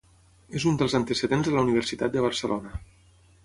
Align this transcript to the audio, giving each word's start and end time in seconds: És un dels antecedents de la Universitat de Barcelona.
És 0.59 0.63
un 0.71 0.79
dels 0.81 0.95
antecedents 1.01 1.49
de 1.49 1.55
la 1.57 1.67
Universitat 1.67 2.17
de 2.19 2.27
Barcelona. 2.29 2.77